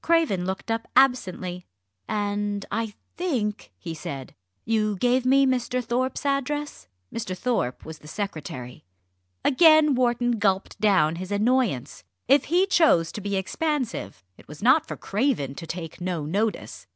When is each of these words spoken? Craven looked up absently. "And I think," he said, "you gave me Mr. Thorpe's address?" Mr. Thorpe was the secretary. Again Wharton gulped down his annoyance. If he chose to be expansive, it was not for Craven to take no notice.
Craven 0.00 0.46
looked 0.46 0.70
up 0.70 0.88
absently. 0.96 1.66
"And 2.08 2.64
I 2.72 2.94
think," 3.18 3.72
he 3.76 3.92
said, 3.92 4.34
"you 4.64 4.96
gave 4.96 5.26
me 5.26 5.44
Mr. 5.44 5.84
Thorpe's 5.84 6.24
address?" 6.24 6.88
Mr. 7.12 7.36
Thorpe 7.36 7.84
was 7.84 7.98
the 7.98 8.08
secretary. 8.08 8.86
Again 9.44 9.94
Wharton 9.94 10.38
gulped 10.38 10.80
down 10.80 11.16
his 11.16 11.30
annoyance. 11.30 12.04
If 12.26 12.44
he 12.44 12.66
chose 12.66 13.12
to 13.12 13.20
be 13.20 13.36
expansive, 13.36 14.24
it 14.38 14.48
was 14.48 14.62
not 14.62 14.88
for 14.88 14.96
Craven 14.96 15.54
to 15.56 15.66
take 15.66 16.00
no 16.00 16.24
notice. 16.24 16.86